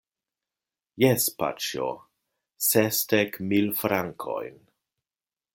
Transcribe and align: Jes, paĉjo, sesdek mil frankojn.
Jes, 1.03 1.27
paĉjo, 1.41 1.85
sesdek 2.71 3.39
mil 3.53 3.73
frankojn. 3.85 4.61